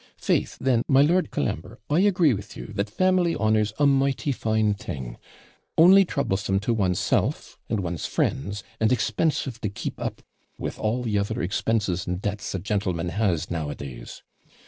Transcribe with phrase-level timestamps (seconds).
[0.17, 0.57] Faith!
[0.59, 5.17] then, my Lord Colambre, I agree with you, that family honour's a mighty fine thing,
[5.77, 10.23] only troublesome to one's self and one's friends, and expensive to keep up
[10.57, 14.23] with all the other expenses and debts a gentleman has nowadays.